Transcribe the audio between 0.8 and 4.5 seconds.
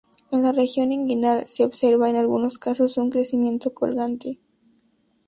inguinal se observa, en algunos casos, un crecimiento colgante.